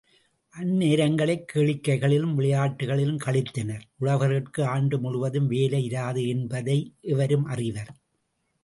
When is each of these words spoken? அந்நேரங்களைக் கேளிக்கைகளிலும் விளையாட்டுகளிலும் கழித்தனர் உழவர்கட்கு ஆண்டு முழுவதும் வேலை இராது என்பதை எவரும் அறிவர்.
அந்நேரங்களைக் 0.55 1.45
கேளிக்கைகளிலும் 1.53 2.33
விளையாட்டுகளிலும் 2.33 3.19
கழித்தனர் 3.25 3.85
உழவர்கட்கு 3.99 4.61
ஆண்டு 4.63 4.99
முழுவதும் 4.99 5.47
வேலை 5.47 5.87
இராது 5.89 6.27
என்பதை 6.27 6.79
எவரும் 7.01 7.45
அறிவர். 7.45 7.91